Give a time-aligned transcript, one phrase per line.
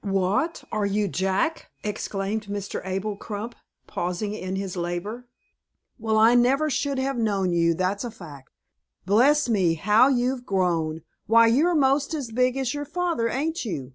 [0.00, 2.80] "What, are you Jack?" exclaimed Mr.
[2.82, 3.54] Abel Crump,
[3.86, 5.28] pausing in his labor;
[5.98, 8.50] "well, I never should have known you, that's a fact.
[9.04, 11.02] Bless me, how you've grown!
[11.26, 13.92] Why, you're most as big as your father, ain't you?"